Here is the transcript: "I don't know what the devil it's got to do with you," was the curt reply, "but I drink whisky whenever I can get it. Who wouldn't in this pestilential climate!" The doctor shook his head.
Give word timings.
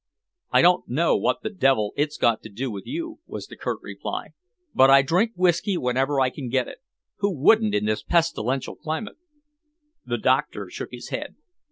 "I 0.49 0.63
don't 0.63 0.87
know 0.87 1.15
what 1.15 1.43
the 1.43 1.51
devil 1.51 1.93
it's 1.95 2.17
got 2.17 2.41
to 2.41 2.49
do 2.49 2.71
with 2.71 2.87
you," 2.87 3.19
was 3.27 3.45
the 3.45 3.55
curt 3.55 3.77
reply, 3.83 4.29
"but 4.73 4.89
I 4.89 5.03
drink 5.03 5.33
whisky 5.35 5.77
whenever 5.77 6.19
I 6.19 6.31
can 6.31 6.49
get 6.49 6.67
it. 6.67 6.79
Who 7.17 7.31
wouldn't 7.37 7.75
in 7.75 7.85
this 7.85 8.01
pestilential 8.01 8.75
climate!" 8.75 9.17
The 10.03 10.17
doctor 10.17 10.71
shook 10.71 10.89
his 10.91 11.09
head. 11.09 11.35